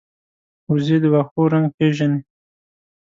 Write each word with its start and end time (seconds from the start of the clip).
وزې 0.71 0.97
د 1.03 1.05
واښو 1.13 1.41
رنګ 1.53 1.67
پېژني 1.77 2.19